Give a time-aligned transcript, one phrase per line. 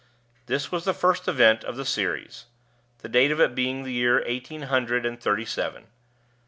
[0.47, 2.45] This was the first event of the series;
[3.03, 5.89] the date of it being the year eighteen hundred and thirty seven.